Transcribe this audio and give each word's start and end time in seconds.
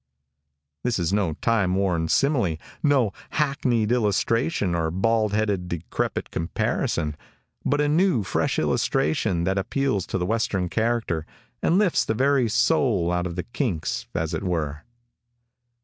"= 0.43 0.83
This 0.83 0.97
is 0.97 1.13
no 1.13 1.33
time 1.41 1.75
worn 1.75 2.07
simile, 2.07 2.57
no 2.81 3.13
hackneyed 3.33 3.91
illustration 3.91 4.73
or 4.73 4.89
bald 4.89 5.31
headed 5.31 5.67
decrepit 5.67 6.31
comparison, 6.31 7.15
but 7.63 7.79
a 7.79 7.87
new, 7.87 8.23
fresh 8.23 8.57
illustration 8.57 9.43
that 9.43 9.59
appeals 9.59 10.07
to 10.07 10.17
the 10.17 10.25
western 10.25 10.69
character, 10.69 11.27
and 11.61 11.77
lifts 11.77 12.03
the 12.03 12.15
very 12.15 12.49
soul 12.49 13.11
out 13.11 13.27
of 13.27 13.35
the 13.35 13.43
kinks, 13.43 14.07
as 14.15 14.33
it 14.33 14.41
were. 14.41 14.81